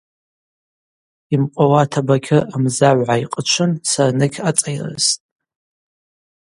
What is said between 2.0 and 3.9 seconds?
Бакьыр амзагӏв гӏайкъычвын